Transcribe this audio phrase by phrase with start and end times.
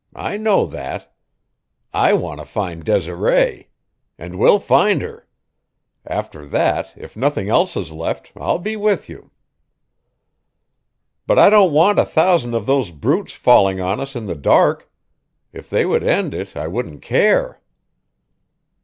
[0.17, 1.13] I know that.
[1.93, 3.69] I want to find Desiree.
[4.17, 5.27] And we'll find her.
[6.07, 9.29] After that, if nothing else is left, I'll be with you."
[11.27, 14.91] "But I don't want a thousand of those brutes falling on us in the dark.
[15.53, 17.61] If they would end it I wouldn't care."